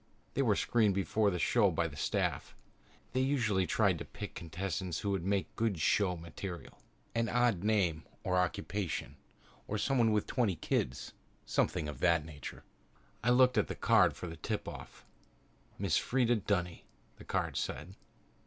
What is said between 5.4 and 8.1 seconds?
good show material an odd name